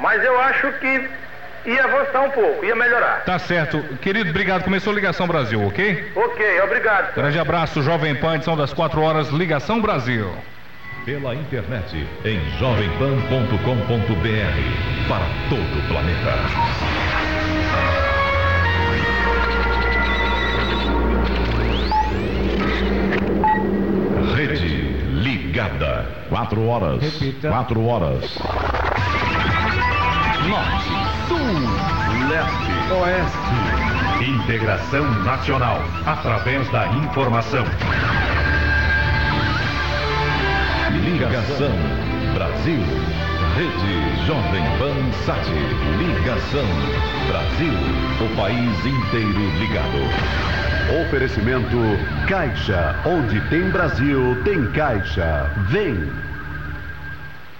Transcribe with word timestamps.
mas 0.00 0.22
eu 0.22 0.40
acho 0.40 0.72
que 0.74 1.10
ia 1.66 1.84
avançar 1.84 2.22
um 2.22 2.30
pouco, 2.30 2.64
ia 2.64 2.76
melhorar. 2.76 3.24
Tá 3.24 3.38
certo. 3.38 3.82
Querido, 4.00 4.30
obrigado. 4.30 4.64
Começou 4.64 4.92
Ligação 4.92 5.26
Brasil, 5.26 5.64
ok? 5.66 6.12
Ok, 6.14 6.60
obrigado. 6.62 7.14
Grande 7.14 7.38
abraço, 7.38 7.82
Jovem 7.82 8.14
Pan, 8.14 8.36
edição 8.36 8.56
das 8.56 8.72
4 8.72 9.00
horas, 9.00 9.28
Ligação 9.28 9.80
Brasil. 9.80 10.30
Pela 11.04 11.34
internet 11.34 12.06
em 12.24 12.40
jovempan.com.br 12.58 13.58
para 15.08 15.26
todo 15.48 15.78
o 15.78 15.88
planeta. 15.88 16.32
Rede 24.36 24.96
ligada. 25.22 26.06
Quatro 26.28 26.66
horas. 26.66 27.00
Repita. 27.00 27.48
Quatro 27.48 27.86
horas. 27.86 28.38
Norte, 30.48 30.92
Sul, 31.26 31.38
Leste, 32.28 32.92
Oeste. 32.92 34.30
Integração 34.30 35.04
Nacional, 35.24 35.82
através 36.06 36.70
da 36.70 36.86
informação. 36.88 37.64
Ligação 41.04 41.72
Brasil. 42.34 42.80
Rede 43.56 44.26
Jovem 44.26 44.62
Pan 44.78 45.12
Sat. 45.24 45.48
Ligação 45.98 46.66
Brasil. 47.26 47.74
O 48.20 48.36
país 48.36 48.86
inteiro 48.86 49.50
ligado. 49.58 51.06
Oferecimento 51.06 51.76
Caixa. 52.28 52.94
Onde 53.04 53.40
tem 53.48 53.68
Brasil, 53.70 54.40
tem 54.44 54.64
Caixa. 54.70 55.50
Vem. 55.68 56.25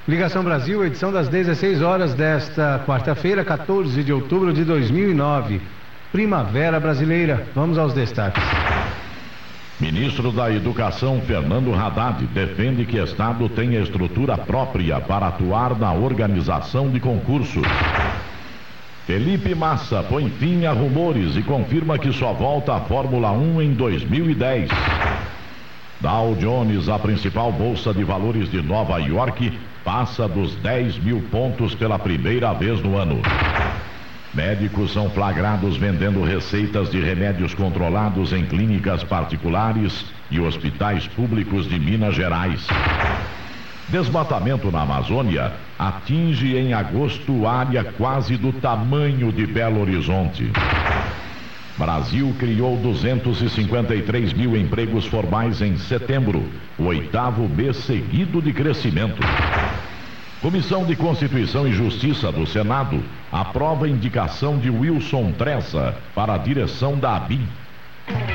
Ligação 0.08 0.44
Brasil, 0.44 0.86
edição 0.86 1.10
das 1.10 1.28
16 1.28 1.82
horas 1.82 2.14
desta 2.14 2.80
quarta-feira, 2.86 3.44
14 3.44 4.04
de 4.04 4.12
outubro 4.12 4.52
de 4.52 4.62
2009. 4.62 5.60
Primavera 6.12 6.78
Brasileira. 6.78 7.44
Vamos 7.56 7.76
aos 7.76 7.92
destaques. 7.92 8.40
Ministro 9.80 10.30
da 10.30 10.48
Educação 10.52 11.20
Fernando 11.22 11.74
Haddad 11.74 12.24
defende 12.26 12.86
que 12.86 12.98
Estado 12.98 13.48
tenha 13.48 13.80
estrutura 13.80 14.38
própria 14.38 15.00
para 15.00 15.26
atuar 15.26 15.76
na 15.76 15.92
organização 15.92 16.88
de 16.88 17.00
concursos. 17.00 17.66
Felipe 19.08 19.56
Massa 19.56 20.04
põe 20.04 20.30
fim 20.30 20.66
a 20.66 20.72
rumores 20.72 21.36
e 21.36 21.42
confirma 21.42 21.98
que 21.98 22.12
só 22.12 22.32
volta 22.32 22.76
à 22.76 22.80
Fórmula 22.80 23.32
1 23.32 23.60
em 23.60 23.74
2010. 23.74 24.70
Dow 26.00 26.36
Jones, 26.36 26.88
a 26.88 26.96
principal 26.96 27.50
bolsa 27.50 27.92
de 27.92 28.04
valores 28.04 28.48
de 28.48 28.62
Nova 28.62 28.98
York, 28.98 29.52
passa 29.86 30.26
dos 30.26 30.56
10 30.56 30.98
mil 30.98 31.22
pontos 31.30 31.72
pela 31.72 31.96
primeira 31.96 32.52
vez 32.52 32.82
no 32.82 32.98
ano. 32.98 33.22
Médicos 34.34 34.92
são 34.92 35.08
flagrados 35.08 35.76
vendendo 35.76 36.24
receitas 36.24 36.90
de 36.90 37.00
remédios 37.00 37.54
controlados 37.54 38.32
em 38.32 38.44
clínicas 38.44 39.04
particulares 39.04 40.04
e 40.28 40.40
hospitais 40.40 41.06
públicos 41.06 41.68
de 41.68 41.78
Minas 41.78 42.16
Gerais. 42.16 42.66
Desmatamento 43.88 44.72
na 44.72 44.82
Amazônia 44.82 45.52
atinge 45.78 46.56
em 46.56 46.74
agosto 46.74 47.46
área 47.46 47.84
quase 47.84 48.36
do 48.36 48.52
tamanho 48.52 49.30
de 49.30 49.46
Belo 49.46 49.80
Horizonte. 49.80 50.50
Brasil 51.78 52.34
criou 52.38 52.76
253 52.78 54.32
mil 54.32 54.56
empregos 54.56 55.04
formais 55.06 55.60
em 55.60 55.76
setembro, 55.76 56.42
o 56.78 56.84
oitavo 56.84 57.46
mês 57.48 57.76
seguido 57.76 58.40
de 58.40 58.50
crescimento. 58.52 59.20
Comissão 60.46 60.84
de 60.84 60.94
Constituição 60.94 61.66
e 61.66 61.72
Justiça 61.72 62.30
do 62.30 62.46
Senado 62.46 63.02
aprova 63.32 63.86
a 63.86 63.88
indicação 63.88 64.56
de 64.56 64.70
Wilson 64.70 65.32
Tressa 65.32 65.96
para 66.14 66.34
a 66.34 66.38
direção 66.38 66.96
da 66.96 67.16
ABIN. 67.16 67.48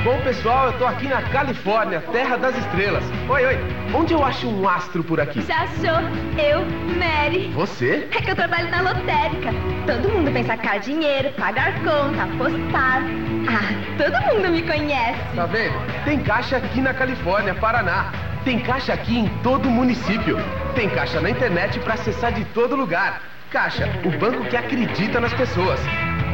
Bom, 0.04 0.20
pessoal, 0.20 0.66
eu 0.66 0.72
tô 0.78 0.84
aqui 0.84 1.08
na 1.08 1.22
Califórnia, 1.22 2.02
terra 2.12 2.36
das 2.36 2.54
estrelas. 2.58 3.02
Oi, 3.30 3.46
oi. 3.46 3.58
Onde 3.94 4.12
eu 4.12 4.22
acho 4.22 4.46
um 4.46 4.68
astro 4.68 5.02
por 5.02 5.22
aqui? 5.22 5.40
Já 5.40 5.62
achou? 5.62 6.06
Eu, 6.38 6.66
Mary. 6.98 7.50
Você? 7.54 8.06
É 8.10 8.20
que 8.20 8.30
eu 8.30 8.36
trabalho 8.36 8.70
na 8.70 8.82
lotérica. 8.82 9.48
Todo 9.86 10.12
mundo 10.12 10.30
vem 10.30 10.44
sacar 10.44 10.80
dinheiro, 10.80 11.32
pagar 11.38 11.72
conta, 11.76 12.24
apostar. 12.24 13.02
Ah, 13.48 13.96
todo 13.96 14.34
mundo 14.34 14.52
me 14.52 14.60
conhece. 14.60 15.18
Tá 15.34 15.46
vendo? 15.46 16.04
Tem 16.04 16.20
caixa 16.20 16.58
aqui 16.58 16.82
na 16.82 16.92
Califórnia, 16.92 17.54
Paraná. 17.54 18.12
Tem 18.44 18.58
caixa 18.58 18.92
aqui 18.92 19.16
em 19.16 19.28
todo 19.42 19.66
o 19.66 19.70
município. 19.70 20.36
Tem 20.74 20.88
caixa 20.88 21.20
na 21.20 21.28
internet 21.28 21.78
para 21.80 21.94
acessar 21.94 22.32
de 22.32 22.44
todo 22.46 22.74
lugar. 22.74 23.20
Caixa, 23.50 23.86
o 24.04 24.10
banco 24.18 24.44
que 24.46 24.56
acredita 24.56 25.20
nas 25.20 25.32
pessoas. 25.34 25.78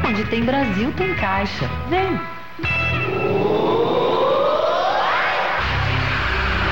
Onde 0.06 0.24
tem 0.26 0.44
Brasil, 0.44 0.92
tem 0.96 1.12
caixa. 1.16 1.68
Vem. 1.88 2.16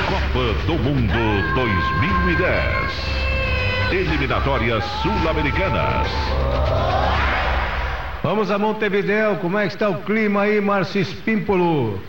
Copa 0.07 0.53
do 0.65 0.75
Mundo 0.75 1.53
2010. 1.55 3.17
Eliminatórias 3.91 4.83
Sul-Americanas. 5.01 6.07
Vamos 8.23 8.49
a 8.49 8.57
Montevideo. 8.57 9.37
Como 9.41 9.57
é 9.57 9.67
que 9.67 9.73
está 9.73 9.89
o 9.89 10.03
clima 10.03 10.43
aí, 10.43 10.61
Márcio 10.61 11.01
Espímpolo? 11.01 12.01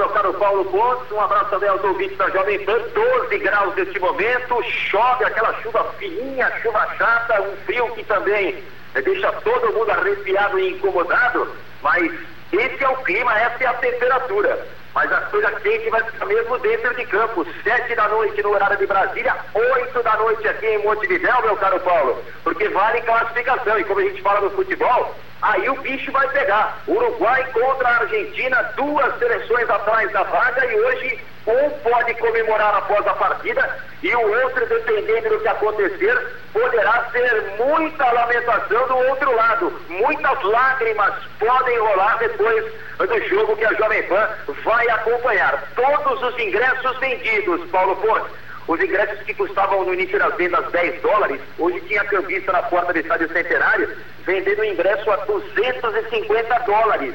Meu 0.00 0.08
caro 0.08 0.32
Paulo 0.32 0.64
Pontes. 0.64 1.12
Um 1.12 1.20
abraço 1.20 1.50
também 1.50 1.68
aos 1.68 1.84
ouvintes 1.84 2.16
da 2.16 2.30
Jovem 2.30 2.58
Pan. 2.64 2.78
12 2.94 3.36
graus 3.36 3.74
neste 3.74 4.00
momento. 4.00 4.62
Chove 4.62 5.26
aquela 5.26 5.52
chuva 5.60 5.84
fininha, 5.98 6.50
chuva 6.62 6.88
chata, 6.96 7.42
um 7.42 7.54
frio 7.66 7.86
que 7.90 8.02
também 8.04 8.64
deixa 9.04 9.30
todo 9.30 9.74
mundo 9.74 9.90
arrepiado 9.90 10.58
e 10.58 10.70
incomodado. 10.70 11.54
Mas 11.82 12.10
esse 12.50 12.82
é 12.82 12.88
o 12.88 12.96
clima, 13.02 13.38
essa 13.40 13.62
é 13.62 13.66
a 13.66 13.74
temperatura. 13.74 14.66
Mas 14.94 15.12
a 15.12 15.20
coisa 15.20 15.52
quente 15.60 15.90
vai 15.90 16.02
ficar 16.02 16.24
mesmo 16.24 16.58
dentro 16.60 16.94
de 16.94 17.04
campo. 17.04 17.46
Sete 17.62 17.94
da 17.94 18.08
noite 18.08 18.42
no 18.42 18.54
horário 18.54 18.78
de 18.78 18.86
Brasília, 18.86 19.36
oito 19.52 20.02
da 20.02 20.16
noite 20.16 20.48
aqui 20.48 20.66
em 20.66 20.82
Montevidéu, 20.82 21.42
meu 21.42 21.56
caro 21.58 21.78
Paulo. 21.80 22.24
Porque 22.42 22.70
vale 22.70 23.02
classificação. 23.02 23.78
E 23.78 23.84
como 23.84 24.00
a 24.00 24.04
gente 24.04 24.22
fala 24.22 24.40
no 24.40 24.50
futebol, 24.52 25.14
aí 25.42 25.68
o 25.68 25.80
bicho 25.80 26.10
vai 26.12 26.28
pegar. 26.28 26.78
Uruguai 26.86 27.44
contra 27.52 27.88
a 27.88 27.98
Argentina, 28.00 28.62
duas 28.76 29.18
seleções 29.18 29.68
atrás 29.68 30.10
da 30.12 30.22
vaga 30.24 30.66
e 30.66 30.80
hoje 30.80 31.20
um 31.46 31.70
pode 31.80 32.14
comemorar 32.14 32.76
após 32.76 33.06
a 33.06 33.14
partida 33.14 33.78
e 34.02 34.14
o 34.14 34.44
outro, 34.44 34.66
dependendo 34.66 35.30
do 35.30 35.40
que 35.40 35.48
acontecer, 35.48 36.36
poderá 36.52 37.06
ser 37.12 37.54
muita 37.58 38.12
lamentação 38.12 38.86
do 38.86 38.96
outro 39.08 39.34
lado. 39.34 39.82
Muitas 39.88 40.42
lágrimas 40.42 41.14
podem 41.38 41.78
rolar 41.78 42.18
depois 42.18 42.64
do 42.98 43.28
jogo 43.28 43.56
que 43.56 43.64
a 43.64 43.74
Jovem 43.74 44.02
Pan 44.04 44.28
vai 44.64 44.88
acompanhar. 44.90 45.64
Todos 45.74 46.22
os 46.22 46.38
ingressos 46.38 46.98
vendidos, 46.98 47.68
Paulo 47.70 47.96
Pontes. 47.96 48.49
Os 48.70 48.80
ingressos 48.80 49.18
que 49.22 49.34
custavam 49.34 49.84
no 49.84 49.92
início 49.92 50.16
das 50.16 50.32
vendas 50.36 50.64
10 50.70 51.02
dólares, 51.02 51.40
hoje 51.58 51.80
tinha 51.88 52.04
cambista 52.04 52.52
na 52.52 52.62
porta 52.62 52.92
do 52.92 53.00
estádio 53.00 53.28
centenário, 53.32 53.96
vendendo 54.24 54.60
o 54.60 54.64
ingresso 54.64 55.10
a 55.10 55.16
250 55.16 56.58
dólares. 56.60 57.12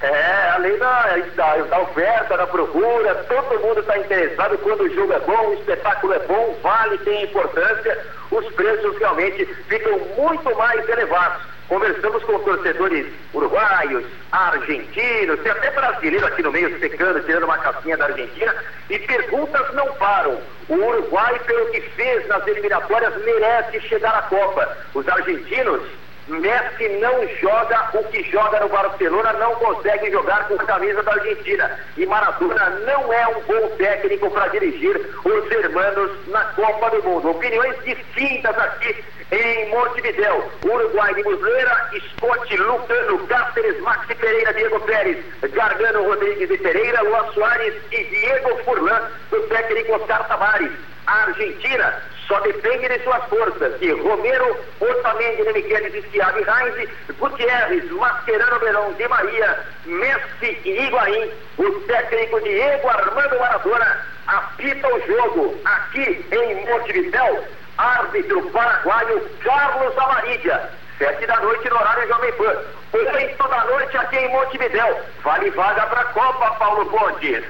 É, 0.00 0.50
além 0.54 0.78
da, 0.78 1.16
da, 1.36 1.56
da 1.56 1.80
oferta, 1.80 2.38
da 2.38 2.46
procura, 2.46 3.16
todo 3.28 3.60
mundo 3.60 3.80
está 3.80 3.98
interessado 3.98 4.56
quando 4.56 4.80
o 4.80 4.94
jogo 4.94 5.12
é 5.12 5.20
bom, 5.20 5.48
o 5.48 5.54
espetáculo 5.54 6.14
é 6.14 6.20
bom, 6.20 6.58
vale, 6.62 6.96
tem 6.96 7.24
importância, 7.24 8.06
os 8.30 8.46
preços 8.54 8.96
realmente 8.96 9.44
ficam 9.68 9.98
muito 10.16 10.56
mais 10.56 10.88
elevados. 10.88 11.53
Conversamos 11.68 12.22
com 12.24 12.38
torcedores 12.40 13.06
uruguaios, 13.32 14.04
argentinos, 14.30 15.40
tem 15.40 15.52
até 15.52 15.70
brasileiro 15.70 16.26
aqui 16.26 16.42
no 16.42 16.52
meio 16.52 16.78
secando, 16.78 17.24
tirando 17.24 17.44
uma 17.44 17.58
casquinha 17.58 17.96
da 17.96 18.04
Argentina, 18.04 18.54
e 18.90 18.98
perguntas 18.98 19.74
não 19.74 19.86
param. 19.94 20.38
O 20.68 20.74
Uruguai, 20.74 21.38
pelo 21.46 21.70
que 21.70 21.80
fez 21.80 22.26
nas 22.28 22.46
eliminatórias, 22.46 23.16
merece 23.24 23.80
chegar 23.88 24.14
à 24.14 24.22
Copa. 24.22 24.76
Os 24.94 25.08
argentinos 25.08 25.80
Messi 26.28 26.88
não 27.00 27.28
joga 27.38 27.90
o 27.92 28.04
que 28.04 28.22
joga 28.30 28.60
no 28.60 28.68
Barcelona, 28.68 29.34
não 29.34 29.54
consegue 29.56 30.10
jogar 30.10 30.48
com 30.48 30.54
a 30.54 30.64
camisa 30.64 31.02
da 31.02 31.12
Argentina. 31.12 31.78
E 31.98 32.06
Maradona 32.06 32.70
não 32.86 33.12
é 33.12 33.28
um 33.28 33.40
bom 33.42 33.68
técnico 33.76 34.30
para 34.30 34.48
dirigir 34.48 34.96
os 35.22 35.50
hermanos 35.50 36.10
na 36.28 36.44
Copa 36.44 36.90
do 36.90 37.02
Mundo. 37.02 37.30
Opiniões 37.30 37.76
distintas 37.84 38.58
aqui 38.58 39.04
em 39.34 39.68
Montevidéu. 39.70 40.50
Uruguai 40.64 41.14
de 41.14 41.22
Muslera, 41.24 41.90
Scott 42.10 42.56
Lucano, 42.56 43.26
Cáceres, 43.26 43.80
Maxi 43.80 44.14
Pereira, 44.14 44.54
Diego 44.54 44.80
Pérez, 44.80 45.18
Gargano 45.52 46.04
Rodrigues 46.04 46.50
e 46.50 46.58
Pereira, 46.58 47.02
Luan 47.02 47.32
Soares 47.32 47.74
e 47.90 48.04
Diego 48.04 48.56
Furlan, 48.64 49.10
do 49.30 49.40
técnico 49.48 49.94
Oscar 49.94 50.26
Tavares. 50.28 50.70
A 51.06 51.24
Argentina 51.24 52.02
só 52.26 52.40
depende 52.40 52.88
de 52.88 53.02
suas 53.04 53.22
forças, 53.24 53.78
de 53.78 53.92
Romero, 53.92 54.56
Otamendi, 54.80 55.42
Nemichelis, 55.42 55.94
Esquiave, 55.94 56.40
Heinz, 56.40 56.88
Gutierrez, 57.18 57.90
Mascherano, 57.90 58.58
Verão, 58.60 58.92
Di 58.94 59.06
Maria, 59.08 59.58
Messi 59.84 60.58
e 60.64 60.86
Higuaín. 60.86 61.30
O 61.58 61.70
técnico 61.80 62.40
Diego 62.40 62.88
Armando 62.88 63.38
Maradona 63.38 64.06
apita 64.26 64.88
o 64.88 65.06
jogo 65.06 65.60
aqui 65.64 66.24
em 66.32 66.66
Montevidéu 66.66 67.44
Árbitro 67.78 68.42
paraguaio 68.50 69.20
Carlos 69.42 69.98
Amarília. 69.98 70.70
Sete 70.98 71.26
da 71.26 71.40
noite 71.40 71.68
no 71.68 71.76
horário 71.76 72.08
Jovem 72.08 72.32
Pan. 72.32 72.56
Oito 72.92 73.48
da 73.48 73.64
noite 73.64 73.96
aqui 73.96 74.16
em 74.16 74.30
Montevidéu. 74.30 75.00
Vale 75.22 75.50
vaga 75.50 75.86
para 75.86 76.00
a 76.00 76.04
Copa, 76.04 76.50
Paulo 76.52 76.86
Pontes. 76.86 77.44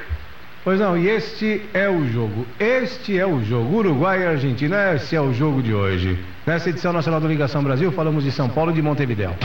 Pois 0.64 0.80
não, 0.80 0.96
e 0.96 1.10
este 1.10 1.68
é 1.74 1.90
o 1.90 2.06
jogo. 2.08 2.46
Este 2.58 3.18
é 3.18 3.26
o 3.26 3.44
jogo. 3.44 3.76
Uruguai 3.76 4.22
e 4.22 4.26
Argentina, 4.26 4.94
esse 4.94 5.14
é 5.14 5.20
o 5.20 5.34
jogo 5.34 5.62
de 5.62 5.74
hoje. 5.74 6.18
Nessa 6.46 6.70
edição 6.70 6.90
nacional 6.90 7.20
do 7.20 7.28
Ligação 7.28 7.62
Brasil, 7.62 7.92
falamos 7.92 8.24
de 8.24 8.32
São 8.32 8.48
Paulo 8.48 8.70
e 8.70 8.74
de 8.74 8.80
Montevidéu. 8.80 9.36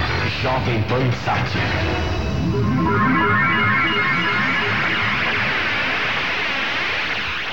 Jovem 0.42 0.82
Pan 0.84 1.12
Sat. 1.26 1.44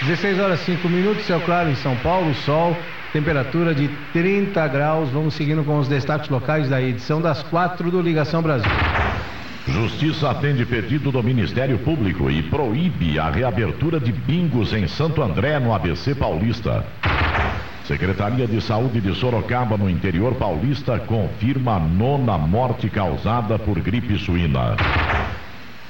16 0.06 0.38
horas 0.38 0.60
5 0.60 0.88
minutos, 0.88 1.26
céu 1.26 1.40
claro 1.40 1.68
em 1.68 1.74
São 1.74 1.96
Paulo, 1.96 2.32
sol, 2.34 2.76
temperatura 3.16 3.74
de 3.74 3.88
30 4.12 4.68
graus. 4.68 5.08
Vamos 5.08 5.32
seguindo 5.32 5.64
com 5.64 5.78
os 5.78 5.88
destaques 5.88 6.28
locais 6.28 6.68
da 6.68 6.82
edição 6.82 7.18
das 7.18 7.42
quatro 7.42 7.90
do 7.90 8.02
Ligação 8.02 8.42
Brasil. 8.42 8.70
Justiça 9.66 10.30
atende 10.30 10.66
pedido 10.66 11.10
do 11.10 11.22
Ministério 11.22 11.78
Público 11.78 12.30
e 12.30 12.42
proíbe 12.42 13.18
a 13.18 13.30
reabertura 13.30 13.98
de 13.98 14.12
bingos 14.12 14.74
em 14.74 14.86
Santo 14.86 15.22
André, 15.22 15.58
no 15.58 15.72
ABC 15.72 16.14
Paulista. 16.14 16.84
Secretaria 17.84 18.46
de 18.46 18.60
Saúde 18.60 19.00
de 19.00 19.14
Sorocaba, 19.14 19.78
no 19.78 19.88
interior 19.88 20.34
paulista, 20.34 20.98
confirma 20.98 21.76
a 21.76 21.80
nona 21.80 22.36
morte 22.36 22.90
causada 22.90 23.58
por 23.58 23.80
gripe 23.80 24.18
suína. 24.18 24.76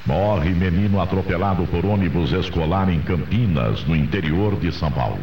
Morre 0.05 0.51
menino 0.51 1.01
atropelado 1.01 1.65
por 1.67 1.85
ônibus 1.85 2.31
escolar 2.31 2.87
em 2.89 3.01
Campinas, 3.01 3.83
no 3.83 3.95
interior 3.95 4.55
de 4.55 4.71
São 4.71 4.89
Paulo. 4.89 5.19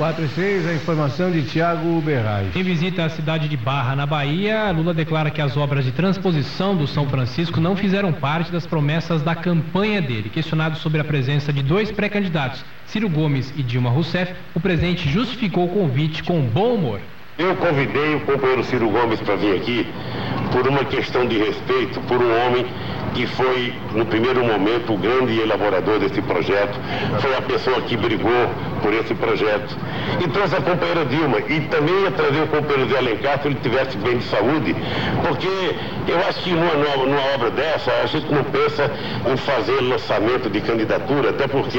4 0.00 0.24
e 0.24 0.28
6, 0.28 0.66
a 0.66 0.72
informação 0.72 1.30
de 1.30 1.42
Tiago 1.42 2.00
Berrais. 2.00 2.56
Em 2.56 2.62
visita 2.62 3.04
à 3.04 3.10
cidade 3.10 3.46
de 3.50 3.56
Barra, 3.58 3.94
na 3.94 4.06
Bahia, 4.06 4.70
Lula 4.70 4.94
declara 4.94 5.28
que 5.28 5.42
as 5.42 5.58
obras 5.58 5.84
de 5.84 5.92
transposição 5.92 6.74
do 6.74 6.86
São 6.86 7.06
Francisco 7.06 7.60
não 7.60 7.76
fizeram 7.76 8.10
parte 8.10 8.50
das 8.50 8.66
promessas 8.66 9.20
da 9.20 9.34
campanha 9.34 10.00
dele. 10.00 10.30
Questionado 10.30 10.78
sobre 10.78 11.02
a 11.02 11.04
presença 11.04 11.52
de 11.52 11.62
dois 11.62 11.92
pré-candidatos, 11.92 12.64
Ciro 12.86 13.10
Gomes 13.10 13.52
e 13.58 13.62
Dilma 13.62 13.90
Rousseff, 13.90 14.32
o 14.54 14.60
presidente 14.60 15.06
justificou 15.06 15.66
o 15.66 15.68
convite 15.68 16.22
com 16.22 16.40
bom 16.40 16.76
humor. 16.76 17.00
Eu 17.36 17.54
convidei 17.56 18.14
o 18.14 18.20
companheiro 18.20 18.64
Ciro 18.64 18.88
Gomes 18.88 19.20
para 19.20 19.36
vir 19.36 19.54
aqui 19.54 19.86
por 20.50 20.66
uma 20.66 20.82
questão 20.82 21.26
de 21.26 21.36
respeito 21.36 22.00
por 22.08 22.22
um 22.22 22.46
homem 22.46 22.66
que 23.14 23.26
foi, 23.26 23.74
no 23.94 24.06
primeiro 24.06 24.44
momento, 24.44 24.92
o 24.94 24.98
grande 24.98 25.38
elaborador 25.40 25.98
desse 25.98 26.22
projeto, 26.22 26.78
foi 27.20 27.34
a 27.34 27.42
pessoa 27.42 27.80
que 27.82 27.96
brigou 27.96 28.48
por 28.82 28.92
esse 28.92 29.14
projeto. 29.14 29.76
E 30.18 30.28
trouxe 30.28 30.56
a 30.56 30.60
companheira 30.60 31.04
Dilma. 31.04 31.38
E 31.40 31.60
também 31.68 31.94
ia 32.02 32.10
trazer 32.10 32.42
o 32.42 32.46
companheiro 32.48 32.86
de 32.86 32.96
Alencar 32.96 33.40
se 33.40 33.48
ele 33.48 33.58
tivesse 33.62 33.96
bem 33.98 34.18
de 34.18 34.24
saúde, 34.24 34.74
porque 35.26 35.76
eu 36.08 36.18
acho 36.28 36.40
que 36.42 36.50
numa, 36.50 36.74
numa 36.74 37.34
obra 37.34 37.50
dessa, 37.50 37.92
a 38.02 38.06
gente 38.06 38.32
não 38.32 38.42
pensa 38.44 38.90
em 39.30 39.36
fazer 39.36 39.80
lançamento 39.80 40.50
de 40.50 40.60
candidatura, 40.60 41.30
até 41.30 41.46
porque 41.46 41.78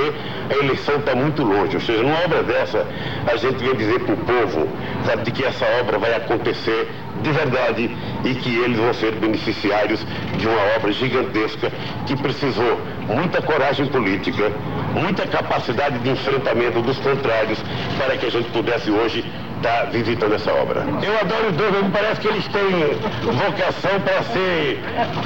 a 0.50 0.64
eleição 0.64 0.96
está 0.96 1.16
muito 1.16 1.44
longe. 1.44 1.76
Ou 1.76 1.82
seja, 1.82 2.02
numa 2.02 2.20
obra 2.24 2.44
dessa, 2.44 2.86
a 3.32 3.36
gente 3.36 3.64
vem 3.64 3.76
dizer 3.76 4.00
para 4.00 4.14
o 4.14 4.18
povo, 4.18 4.68
sabe, 5.06 5.24
de 5.24 5.32
que 5.32 5.44
essa 5.44 5.66
obra 5.82 5.98
vai 5.98 6.14
acontecer 6.16 6.90
de 7.22 7.32
verdade 7.32 7.96
e 8.26 8.36
que 8.36 8.56
eles 8.60 8.78
vão 8.78 8.94
ser 8.94 9.12
beneficiários 9.14 10.06
de 10.38 10.48
uma 10.48 10.76
obra 10.76 10.92
gigantesca 10.92 11.72
que 12.06 12.16
precisou 12.16 12.80
muita 13.08 13.42
coragem 13.42 13.86
política, 13.88 14.52
muita 14.94 15.28
capacidade 15.28 16.00
de 16.00 16.10
enfrentamento 16.10 16.82
dos 16.82 16.98
contrários 16.98 17.60
para 17.98 18.18
que 18.18 18.21
a 18.26 18.30
gente 18.30 18.50
pudesse 18.52 18.92
hoje 18.92 19.24
estar 19.62 19.92
visitando 19.92 20.34
essa 20.34 20.52
obra. 20.52 20.84
Eu 21.04 21.16
adoro 21.20 21.50
os 21.50 21.56
dois, 21.56 21.84
me 21.84 21.92
parece 21.92 22.22
que 22.22 22.28
eles 22.28 22.48
têm 22.48 22.96
vocação 23.32 24.02
para 24.02 24.24
ser, 24.24 24.82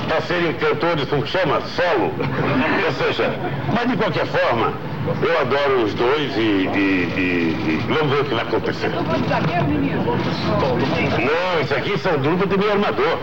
para 0.07 0.19
serem 0.21 0.51
cantores, 0.53 1.07
como 1.09 1.25
chama? 1.25 1.62
Solo. 1.62 2.13
Ou 2.86 2.92
seja, 2.94 3.33
mas 3.74 3.89
de 3.89 3.97
qualquer 3.97 4.25
forma, 4.25 4.74
eu 5.21 5.39
adoro 5.39 5.83
os 5.83 5.94
dois 5.94 6.36
e, 6.36 6.39
e, 6.39 7.13
e, 7.15 7.56
e 7.69 7.77
vamos 7.88 8.12
ver 8.12 8.21
o 8.21 8.25
que 8.25 8.33
vai 8.33 8.44
acontecer. 8.44 8.89
Não, 8.89 9.06
isso 11.62 11.74
aqui 11.74 11.97
são 11.97 12.18
duplas 12.18 12.50
de 12.50 12.57
meio 12.57 12.71
armador. 12.71 13.19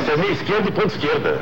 Isso 0.00 0.10
é 0.10 0.16
meia 0.16 0.32
esquerda 0.32 0.68
e 0.68 0.72
ponta 0.72 0.88
esquerda. 0.88 1.38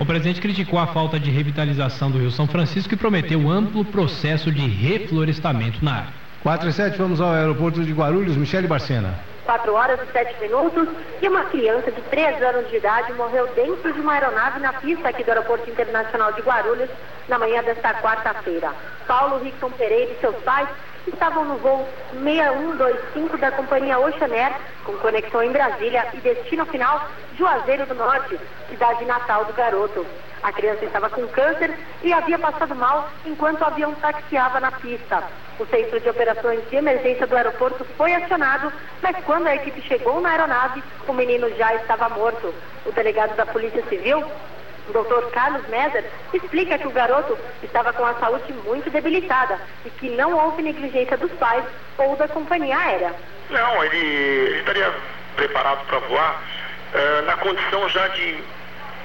O 0.00 0.06
presidente 0.06 0.40
criticou 0.40 0.78
a 0.78 0.86
falta 0.86 1.20
de 1.20 1.30
revitalização 1.30 2.10
do 2.10 2.18
Rio 2.18 2.30
São 2.30 2.46
Francisco 2.46 2.94
e 2.94 2.96
prometeu 2.96 3.50
amplo 3.50 3.84
processo 3.84 4.50
de 4.50 4.66
reflorestamento 4.66 5.84
na 5.84 5.92
área. 5.92 6.19
4 6.42 6.70
e 6.70 6.72
7, 6.72 6.96
vamos 6.96 7.20
ao 7.20 7.32
aeroporto 7.32 7.84
de 7.84 7.92
Guarulhos, 7.92 8.34
Michele 8.34 8.66
Barcena. 8.66 9.12
4 9.44 9.74
horas 9.74 10.00
e 10.00 10.10
7 10.10 10.40
minutos 10.40 10.88
e 11.20 11.28
uma 11.28 11.44
criança 11.44 11.90
de 11.90 12.00
3 12.02 12.42
anos 12.42 12.70
de 12.70 12.76
idade 12.76 13.12
morreu 13.12 13.46
dentro 13.54 13.92
de 13.92 14.00
uma 14.00 14.14
aeronave 14.14 14.58
na 14.60 14.72
pista 14.72 15.08
aqui 15.10 15.22
do 15.22 15.28
Aeroporto 15.28 15.68
Internacional 15.68 16.32
de 16.32 16.40
Guarulhos 16.40 16.88
na 17.28 17.38
manhã 17.38 17.62
desta 17.62 17.92
quarta-feira. 17.94 18.70
Paulo 19.06 19.42
Rickson 19.44 19.70
Pereira 19.72 20.12
e 20.12 20.20
seus 20.20 20.36
pais 20.36 20.68
estavam 21.10 21.44
no 21.44 21.56
voo 21.56 21.86
6125 22.12 23.38
da 23.38 23.52
companhia 23.52 23.98
Oceanair, 23.98 24.54
com 24.84 24.92
conexão 24.94 25.42
em 25.42 25.52
Brasília 25.52 26.06
e 26.14 26.18
destino 26.18 26.64
final 26.66 27.08
Juazeiro 27.36 27.86
do 27.86 27.94
Norte, 27.94 28.38
cidade 28.68 29.04
natal 29.04 29.44
do 29.44 29.52
garoto. 29.52 30.06
A 30.42 30.52
criança 30.52 30.84
estava 30.84 31.10
com 31.10 31.26
câncer 31.28 31.78
e 32.02 32.12
havia 32.12 32.38
passado 32.38 32.74
mal 32.74 33.10
enquanto 33.26 33.60
o 33.60 33.66
avião 33.66 33.94
taxiava 33.94 34.58
na 34.58 34.72
pista. 34.72 35.22
O 35.58 35.66
centro 35.66 36.00
de 36.00 36.08
operações 36.08 36.60
de 36.70 36.76
emergência 36.76 37.26
do 37.26 37.36
aeroporto 37.36 37.84
foi 37.96 38.14
acionado, 38.14 38.72
mas 39.02 39.16
quando 39.24 39.46
a 39.46 39.54
equipe 39.54 39.82
chegou 39.82 40.20
na 40.20 40.30
aeronave, 40.30 40.82
o 41.06 41.12
menino 41.12 41.50
já 41.56 41.74
estava 41.74 42.08
morto. 42.08 42.54
O 42.86 42.92
delegado 42.92 43.36
da 43.36 43.44
Polícia 43.44 43.84
Civil 43.88 44.24
o 44.90 44.92
doutor 44.92 45.30
Carlos 45.30 45.66
Meser 45.68 46.04
explica 46.34 46.76
que 46.76 46.86
o 46.86 46.90
garoto 46.90 47.38
estava 47.62 47.92
com 47.92 48.04
a 48.04 48.14
saúde 48.14 48.52
muito 48.64 48.90
debilitada 48.90 49.58
e 49.84 49.90
que 49.90 50.10
não 50.10 50.32
houve 50.32 50.62
negligência 50.62 51.16
dos 51.16 51.30
pais 51.32 51.64
ou 51.96 52.16
da 52.16 52.28
companhia 52.28 52.76
aérea. 52.76 53.14
Não, 53.48 53.84
ele, 53.84 53.96
ele 53.96 54.58
estaria 54.58 54.92
preparado 55.36 55.86
para 55.86 55.98
voar 56.00 56.42
uh, 56.94 57.22
na 57.26 57.36
condição 57.36 57.88
já 57.88 58.08
de, 58.08 58.42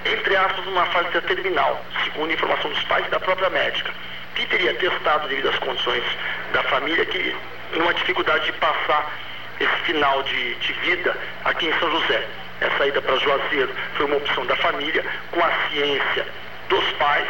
entre 0.06 0.36
aspas, 0.36 0.66
uma 0.66 0.86
fase 0.88 1.10
terminal, 1.22 1.80
segundo 2.04 2.32
a 2.32 2.34
informação 2.34 2.72
dos 2.72 2.84
pais 2.84 3.06
e 3.06 3.10
da 3.10 3.20
própria 3.20 3.50
médica, 3.50 3.92
que 4.36 4.46
teria 4.48 4.74
testado 4.76 5.28
devido 5.28 5.50
às 5.50 5.60
condições 5.60 6.04
da 6.52 6.64
família 6.64 7.06
que 7.06 7.36
numa 7.74 7.94
dificuldade 7.94 8.46
de 8.46 8.54
passar 8.54 9.12
esse 9.60 9.76
final 9.84 10.24
de, 10.24 10.56
de 10.56 10.74
vida 10.74 11.16
aqui 11.46 11.68
em 11.68 11.80
São 11.80 11.90
José. 11.92 12.28
Essa 12.62 12.88
ida 12.88 13.02
para 13.02 13.18
Juazeiro 13.18 13.70
foi 13.96 14.06
uma 14.06 14.18
opção 14.18 14.46
da 14.46 14.56
família, 14.56 15.04
com 15.32 15.44
a 15.44 15.52
ciência 15.70 16.26
dos 16.70 16.84
pais, 16.94 17.28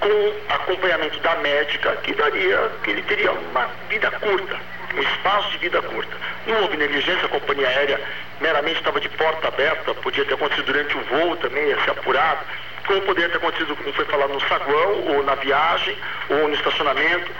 com 0.00 0.54
acompanhamento 0.54 1.18
da 1.20 1.34
médica, 1.36 1.96
que 1.96 2.14
daria, 2.14 2.70
que 2.82 2.90
ele 2.90 3.02
teria 3.02 3.32
uma 3.32 3.68
vida 3.88 4.10
curta, 4.10 4.56
um 4.94 5.00
espaço 5.00 5.50
de 5.50 5.58
vida 5.58 5.82
curta. 5.82 6.16
Não 6.46 6.62
houve 6.62 6.76
negligência, 6.76 7.26
a 7.26 7.28
companhia 7.28 7.68
aérea 7.68 8.00
meramente 8.40 8.78
estava 8.78 9.00
de 9.00 9.08
porta 9.10 9.48
aberta, 9.48 9.94
podia 9.94 10.24
ter 10.24 10.34
acontecido 10.34 10.66
durante 10.66 10.96
o 10.96 11.00
voo 11.02 11.36
também, 11.36 11.68
ia 11.68 11.80
ser 11.82 11.90
apurado, 11.90 12.40
como 12.86 13.00
poderia 13.02 13.30
ter 13.30 13.36
acontecido, 13.36 13.76
como 13.76 13.92
foi 13.92 14.04
falado, 14.06 14.32
no 14.32 14.40
saguão, 14.48 15.04
ou 15.08 15.22
na 15.24 15.34
viagem, 15.36 15.96
ou 16.28 16.48
no 16.48 16.54
estacionamento. 16.54 17.30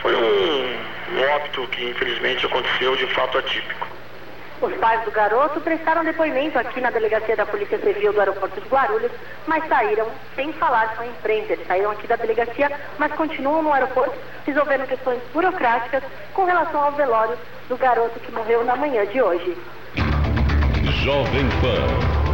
Foi 0.00 0.14
um, 0.14 0.78
um 1.12 1.30
óbito 1.34 1.66
que 1.68 1.84
infelizmente 1.84 2.46
aconteceu 2.46 2.96
de 2.96 3.06
fato 3.08 3.38
atípico. 3.38 3.86
Os 4.60 4.74
pais 4.76 5.04
do 5.04 5.10
garoto 5.10 5.60
prestaram 5.60 6.02
depoimento 6.02 6.58
aqui 6.58 6.80
na 6.80 6.90
delegacia 6.90 7.36
da 7.36 7.44
Polícia 7.44 7.78
Civil 7.78 8.12
do 8.12 8.20
aeroporto 8.20 8.58
de 8.58 8.66
Guarulhos, 8.68 9.12
mas 9.46 9.66
saíram 9.68 10.06
sem 10.34 10.52
falar 10.54 10.96
com 10.96 11.02
a 11.02 11.06
imprensa. 11.06 11.52
Eles 11.52 11.66
saíram 11.66 11.90
aqui 11.90 12.06
da 12.06 12.16
delegacia, 12.16 12.70
mas 12.98 13.12
continuam 13.12 13.62
no 13.62 13.72
aeroporto 13.72 14.16
resolvendo 14.46 14.88
questões 14.88 15.20
burocráticas 15.32 16.02
com 16.32 16.44
relação 16.44 16.80
ao 16.80 16.92
velório 16.92 17.36
do 17.68 17.76
garoto 17.76 18.18
que 18.20 18.32
morreu 18.32 18.64
na 18.64 18.76
manhã 18.76 19.04
de 19.06 19.20
hoje. 19.20 19.56
Jovem 21.04 21.48
Pan. 21.60 22.25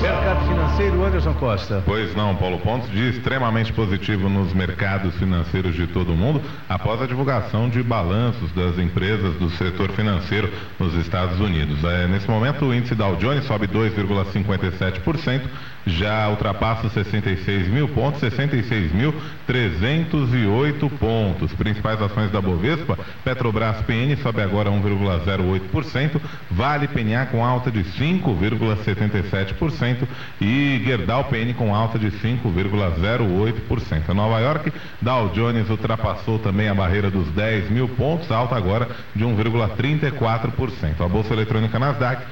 Mercado 0.00 0.46
financeiro, 0.46 1.04
Anderson 1.04 1.34
Costa. 1.34 1.82
Pois 1.84 2.14
não, 2.16 2.34
Paulo 2.34 2.58
Pontes, 2.60 2.90
de 2.90 3.10
extremamente 3.10 3.70
positivo 3.72 4.28
nos 4.28 4.54
mercados 4.54 5.14
financeiros 5.16 5.74
de 5.74 5.86
todo 5.86 6.12
o 6.12 6.16
mundo, 6.16 6.40
após 6.68 7.02
a 7.02 7.06
divulgação 7.06 7.68
de 7.68 7.82
balanços 7.82 8.50
das 8.52 8.78
empresas 8.78 9.34
do 9.34 9.50
setor 9.50 9.90
financeiro 9.90 10.50
nos 10.78 10.94
Estados 10.94 11.38
Unidos. 11.38 11.84
É, 11.84 12.06
nesse 12.06 12.28
momento, 12.30 12.64
o 12.64 12.74
índice 12.74 12.94
Dow 12.94 13.16
Jones 13.16 13.44
sobe 13.44 13.68
2,57%, 13.68 15.42
já 15.86 16.28
ultrapassa 16.28 16.88
66 16.88 17.68
mil 17.68 17.88
pontos, 17.88 18.20
66.308 18.20 20.90
pontos. 20.98 21.52
Principais 21.54 22.00
ações 22.00 22.30
da 22.30 22.40
Bovespa, 22.40 22.96
Petrobras 23.24 23.80
PN 23.82 24.16
sobe 24.22 24.40
agora 24.42 24.70
1,08%, 24.70 26.20
Vale 26.50 26.86
PNA 26.88 27.26
com 27.26 27.44
alta 27.44 27.70
de 27.70 27.84
5,77%. 27.84 29.60
0,7% 29.60 30.08
e 30.40 30.82
Gerdau 30.84 31.24
PN 31.24 31.54
com 31.54 31.74
alta 31.74 31.98
de 31.98 32.10
5,08%. 32.10 34.10
Em 34.10 34.14
Nova 34.14 34.40
York, 34.40 34.72
Dow 35.00 35.28
Jones 35.30 35.70
ultrapassou 35.70 36.38
também 36.38 36.68
a 36.68 36.74
barreira 36.74 37.10
dos 37.10 37.28
10 37.28 37.70
mil 37.70 37.88
pontos, 37.88 38.30
alta 38.30 38.56
agora 38.56 38.88
de 39.14 39.24
1,34%. 39.24 41.00
A 41.00 41.08
Bolsa 41.08 41.32
Eletrônica 41.32 41.78
Nasdaq 41.78 42.22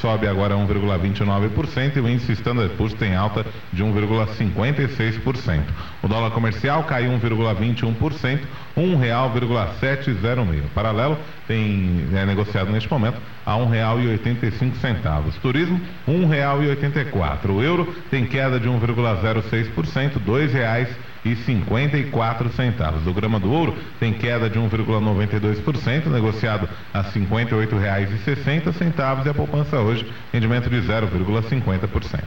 sobe 0.00 0.26
agora 0.26 0.54
1,29% 0.54 1.96
e 1.96 2.00
o 2.00 2.08
índice 2.08 2.32
Standard 2.32 2.74
Poor's 2.76 2.94
tem 2.94 3.14
alta 3.14 3.44
de 3.72 3.82
1,56%. 3.82 5.62
O 6.02 6.08
dólar 6.08 6.30
comercial 6.30 6.84
caiu 6.84 7.10
1,21%, 7.12 8.40
R$ 8.76 8.82
1,706. 8.82 10.70
Paralelo 10.74 11.18
tem 11.46 12.08
é 12.12 12.24
negociado 12.26 12.70
neste 12.70 12.90
momento 12.90 13.20
a 13.44 13.54
R$ 13.54 13.62
1,85. 13.62 15.40
Turismo 15.40 15.80
R$ 16.06 16.14
1,84. 16.14 17.50
O 17.50 17.62
euro 17.62 17.94
tem 18.10 18.26
queda 18.26 18.60
de 18.60 18.68
1,06%, 18.68 20.12
R$ 20.14 20.20
2,00 20.20 21.07
e 21.32 21.36
54 21.36 22.50
centavos. 22.52 23.06
O 23.06 23.12
grama 23.12 23.38
do 23.38 23.52
ouro 23.52 23.76
tem 23.98 24.12
queda 24.12 24.48
de 24.48 24.58
1,92%, 24.58 26.06
negociado 26.06 26.68
a 26.92 27.02
R$ 27.02 27.10
58,60 27.10 29.26
e 29.26 29.28
a 29.28 29.34
poupança 29.34 29.80
hoje 29.80 30.10
rendimento 30.32 30.70
de 30.70 30.80
0,50%. 30.80 32.22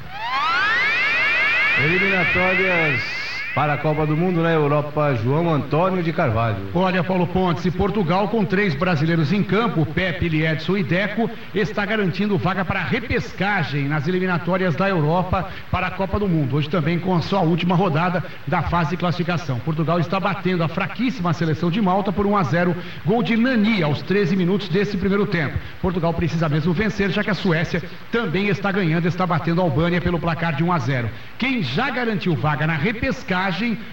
Eliminatórias 1.83 3.20
para 3.53 3.73
a 3.73 3.77
Copa 3.77 4.05
do 4.05 4.15
Mundo 4.15 4.41
na 4.41 4.51
Europa, 4.51 5.13
João 5.15 5.53
Antônio 5.53 6.01
de 6.01 6.13
Carvalho. 6.13 6.69
Olha, 6.73 7.03
Paulo 7.03 7.27
Pontes, 7.27 7.65
e 7.65 7.71
Portugal 7.71 8.29
com 8.29 8.45
três 8.45 8.73
brasileiros 8.73 9.33
em 9.33 9.43
campo, 9.43 9.85
Pepe, 9.85 10.29
Liedson 10.29 10.77
e 10.77 10.83
Deco, 10.83 11.29
está 11.53 11.85
garantindo 11.85 12.37
vaga 12.37 12.63
para 12.63 12.81
repescagem 12.81 13.89
nas 13.89 14.07
eliminatórias 14.07 14.73
da 14.75 14.87
Europa 14.87 15.49
para 15.69 15.87
a 15.87 15.91
Copa 15.91 16.17
do 16.17 16.29
Mundo. 16.29 16.55
Hoje 16.55 16.69
também 16.69 16.97
com 16.97 17.13
a 17.13 17.21
sua 17.21 17.41
última 17.41 17.75
rodada 17.75 18.23
da 18.47 18.61
fase 18.61 18.91
de 18.91 18.97
classificação. 18.97 19.59
Portugal 19.59 19.99
está 19.99 20.17
batendo 20.17 20.63
a 20.63 20.69
fraquíssima 20.69 21.33
seleção 21.33 21.69
de 21.69 21.81
Malta 21.81 22.11
por 22.11 22.25
1 22.25 22.37
a 22.37 22.43
0, 22.43 22.75
gol 23.05 23.21
de 23.21 23.35
Nani 23.35 23.83
aos 23.83 24.01
13 24.01 24.33
minutos 24.35 24.69
desse 24.69 24.95
primeiro 24.95 25.25
tempo. 25.25 25.57
Portugal 25.81 26.13
precisa 26.13 26.47
mesmo 26.47 26.71
vencer, 26.71 27.09
já 27.09 27.21
que 27.21 27.29
a 27.29 27.35
Suécia 27.35 27.83
também 28.11 28.47
está 28.47 28.71
ganhando, 28.71 29.07
está 29.07 29.27
batendo 29.27 29.59
a 29.59 29.63
Albânia 29.65 29.99
pelo 29.99 30.19
placar 30.19 30.55
de 30.55 30.63
1 30.63 30.71
a 30.71 30.79
0. 30.79 31.09
Quem 31.37 31.61
já 31.61 31.89
garantiu 31.89 32.33
vaga 32.33 32.65
na 32.65 32.75
repescagem 32.75 33.40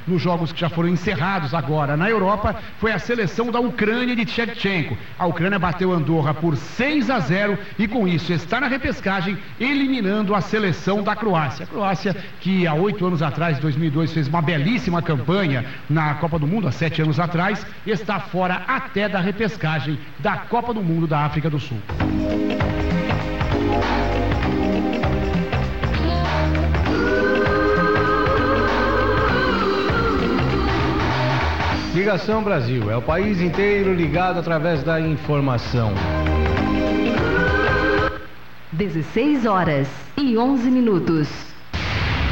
nos 0.07 0.21
jogos 0.21 0.53
que 0.53 0.61
já 0.61 0.69
foram 0.69 0.89
encerrados 0.89 1.55
agora 1.55 1.97
na 1.97 2.09
Europa 2.09 2.57
foi 2.79 2.93
a 2.93 2.99
seleção 2.99 3.51
da 3.51 3.61
Ucrânia 3.61 4.15
de 4.15 4.25
Tchevchenko. 4.25 4.97
A 5.19 5.27
Ucrânia 5.27 5.59
bateu 5.59 5.93
Andorra 5.93 6.35
por 6.35 6.57
6 6.57 7.11
a 7.11 7.19
0 7.21 7.59
e 7.79 7.89
com 7.89 8.07
isso 8.07 8.33
está 8.33 8.61
na 8.61 8.69
repescagem, 8.69 9.39
eliminando 9.59 10.35
a 10.35 10.41
seleção 10.41 11.03
da 11.03 11.17
Croácia. 11.17 11.65
A 11.65 11.69
Croácia 11.69 12.17
que 12.41 12.67
há 12.67 12.75
oito 12.75 13.07
anos 13.07 13.23
atrás, 13.23 13.59
em 13.59 13.61
2002, 13.61 14.13
fez 14.13 14.29
uma 14.29 14.43
belíssima 14.43 15.01
campanha 15.01 15.65
na 15.89 16.15
Copa 16.15 16.39
do 16.39 16.47
Mundo, 16.47 16.69
há 16.69 16.73
sete 16.73 17.03
anos 17.03 17.19
atrás, 17.19 17.65
está 17.87 18.21
fora 18.21 18.63
até 18.67 19.09
da 19.09 19.21
repescagem 19.21 19.99
da 20.19 20.37
Copa 20.37 20.75
do 20.75 20.83
Mundo 20.83 21.07
da 21.07 21.21
África 21.21 21.49
do 21.49 21.59
Sul. 21.59 21.79
Ligação 32.09 32.43
Brasil 32.43 32.91
é 32.91 32.97
o 32.97 33.03
país 33.03 33.39
inteiro 33.39 33.93
ligado 33.93 34.39
através 34.39 34.83
da 34.83 34.99
informação. 34.99 35.93
16 38.73 39.45
horas 39.45 39.87
e 40.17 40.39
11 40.39 40.71
minutos. 40.71 41.58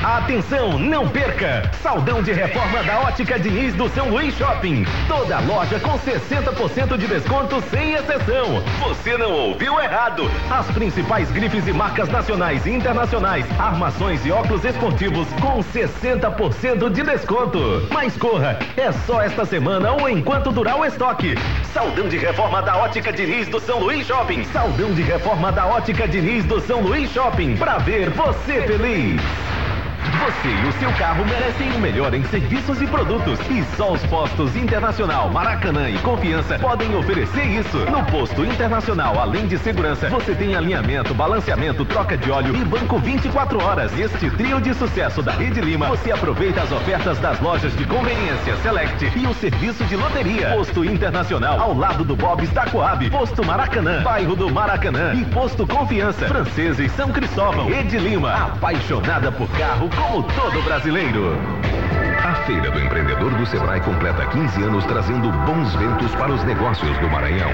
Atenção, 0.06 0.78
não 0.78 1.08
perca! 1.08 1.68
Saldão 1.82 2.22
de 2.22 2.32
reforma 2.32 2.80
da 2.84 3.00
Ótica 3.00 3.40
Diniz 3.40 3.74
do 3.74 3.88
São 3.88 4.08
Luís 4.08 4.36
Shopping. 4.36 4.86
Toda 5.08 5.40
loja 5.40 5.80
com 5.80 5.98
60% 5.98 6.96
de 6.96 7.08
desconto 7.08 7.60
sem 7.72 7.94
exceção. 7.94 8.62
Você 8.78 9.18
não 9.18 9.32
ouviu 9.32 9.80
errado. 9.80 10.30
As 10.48 10.64
principais 10.70 11.28
grifes 11.32 11.66
e 11.66 11.72
marcas 11.72 12.08
nacionais 12.08 12.64
e 12.66 12.70
internacionais, 12.70 13.44
armações 13.58 14.24
e 14.24 14.30
óculos 14.30 14.64
esportivos 14.64 15.26
com 15.40 15.58
60% 15.58 16.88
de 16.88 17.02
desconto. 17.02 17.88
Mas 17.90 18.16
corra, 18.16 18.60
é 18.76 18.92
só 18.92 19.20
esta 19.20 19.44
semana 19.44 19.90
ou 19.90 20.08
enquanto 20.08 20.52
durar 20.52 20.78
o 20.78 20.84
estoque. 20.84 21.34
Saldão 21.74 22.08
de 22.08 22.16
reforma 22.16 22.62
da 22.62 22.76
Ótica 22.76 23.12
Diniz 23.12 23.48
do 23.48 23.58
São 23.58 23.80
Luís 23.80 24.06
Shopping. 24.06 24.44
Saldão 24.44 24.94
de 24.94 25.02
reforma 25.02 25.50
da 25.50 25.66
Ótica 25.66 26.06
Diniz 26.06 26.44
do 26.44 26.60
São 26.60 26.80
Luís 26.80 27.10
Shopping. 27.10 27.56
Pra 27.56 27.78
ver 27.78 28.10
você 28.10 28.62
feliz. 28.68 29.55
Você 30.26 30.48
e 30.48 30.66
o 30.66 30.72
seu 30.80 30.92
carro 30.94 31.24
merecem 31.24 31.70
o 31.70 31.78
melhor 31.78 32.12
em 32.12 32.24
serviços 32.24 32.82
e 32.82 32.86
produtos. 32.88 33.38
E 33.48 33.62
só 33.76 33.92
os 33.92 34.04
postos 34.06 34.56
Internacional, 34.56 35.30
Maracanã 35.30 35.88
e 35.88 35.96
Confiança 35.98 36.58
podem 36.58 36.92
oferecer 36.96 37.44
isso. 37.44 37.78
No 37.88 38.04
posto 38.06 38.44
Internacional, 38.44 39.20
além 39.20 39.46
de 39.46 39.56
segurança, 39.56 40.08
você 40.08 40.34
tem 40.34 40.56
alinhamento, 40.56 41.14
balanceamento, 41.14 41.84
troca 41.84 42.16
de 42.16 42.28
óleo 42.28 42.56
e 42.56 42.64
banco 42.64 42.98
24 42.98 43.62
horas. 43.62 43.96
Este 43.96 44.28
trio 44.30 44.60
de 44.60 44.74
sucesso 44.74 45.22
da 45.22 45.30
Rede 45.30 45.60
Lima, 45.60 45.86
você 45.86 46.10
aproveita 46.10 46.60
as 46.62 46.72
ofertas 46.72 47.20
das 47.20 47.38
lojas 47.38 47.72
de 47.76 47.84
conveniência 47.84 48.56
Select 48.64 49.12
e 49.16 49.26
o 49.28 49.34
serviço 49.34 49.84
de 49.84 49.94
loteria. 49.94 50.48
Posto 50.48 50.84
Internacional, 50.84 51.60
ao 51.60 51.72
lado 51.72 52.02
do 52.02 52.16
Bob's 52.16 52.50
da 52.50 52.66
Coab. 52.66 53.08
Posto 53.10 53.46
Maracanã, 53.46 54.02
bairro 54.02 54.34
do 54.34 54.50
Maracanã. 54.50 55.14
E 55.14 55.24
posto 55.26 55.64
Confiança, 55.68 56.26
Franceses 56.26 56.90
São 56.96 57.12
Cristóvão. 57.12 57.68
Rede 57.68 57.96
Lima, 57.96 58.32
apaixonada 58.32 59.30
por 59.30 59.48
carro 59.50 59.88
como 60.16 60.22
todo 60.28 60.62
brasileiro. 60.62 61.36
A 62.24 62.34
Feira 62.46 62.70
do 62.70 62.80
Empreendedor 62.80 63.34
do 63.34 63.44
Sebrae 63.44 63.80
completa 63.82 64.24
15 64.26 64.62
anos 64.62 64.84
trazendo 64.86 65.30
bons 65.44 65.74
ventos 65.74 66.10
para 66.14 66.32
os 66.32 66.42
negócios 66.44 66.96
do 66.98 67.08
Maranhão. 67.10 67.50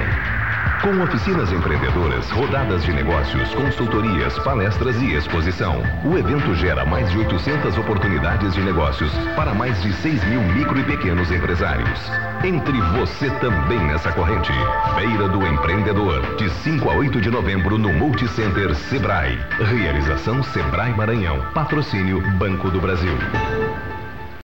Com 0.83 1.01
oficinas 1.01 1.53
empreendedoras, 1.53 2.29
rodadas 2.31 2.83
de 2.83 2.93
negócios, 2.93 3.55
consultorias, 3.55 4.37
palestras 4.41 5.01
e 5.01 5.15
exposição, 5.15 5.81
o 6.05 6.19
evento 6.19 6.53
gera 6.57 6.85
mais 6.85 7.09
de 7.09 7.19
800 7.19 7.79
oportunidades 7.79 8.53
de 8.53 8.61
negócios 8.63 9.13
para 9.37 9.55
mais 9.55 9.81
de 9.81 9.93
6 9.93 10.25
mil 10.25 10.43
micro 10.43 10.81
e 10.81 10.83
pequenos 10.83 11.31
empresários. 11.31 12.01
Entre 12.43 12.81
você 12.99 13.31
também 13.39 13.79
nessa 13.79 14.11
corrente. 14.11 14.53
Feira 14.97 15.29
do 15.29 15.47
Empreendedor, 15.47 16.35
de 16.35 16.51
5 16.51 16.91
a 16.91 16.95
8 16.95 17.21
de 17.21 17.31
novembro 17.31 17.79
no 17.79 17.93
Multicenter 17.93 18.75
Sebrae. 18.75 19.39
Realização 19.61 20.43
Sebrae 20.43 20.93
Maranhão. 20.97 21.47
Patrocínio 21.55 22.21
Banco 22.39 22.69
do 22.73 22.81
Brasil. 22.81 23.17